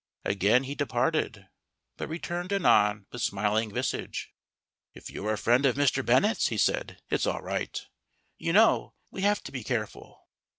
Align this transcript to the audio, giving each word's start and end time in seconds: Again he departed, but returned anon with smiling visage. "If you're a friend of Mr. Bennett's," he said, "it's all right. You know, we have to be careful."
Again 0.25 0.63
he 0.63 0.73
departed, 0.73 1.47
but 1.95 2.09
returned 2.09 2.51
anon 2.51 3.05
with 3.11 3.21
smiling 3.21 3.71
visage. 3.71 4.33
"If 4.95 5.11
you're 5.11 5.33
a 5.33 5.37
friend 5.37 5.63
of 5.63 5.75
Mr. 5.75 6.03
Bennett's," 6.03 6.47
he 6.47 6.57
said, 6.57 7.03
"it's 7.11 7.27
all 7.27 7.43
right. 7.43 7.79
You 8.39 8.51
know, 8.53 8.95
we 9.11 9.21
have 9.21 9.43
to 9.43 9.51
be 9.51 9.63
careful." 9.63 10.27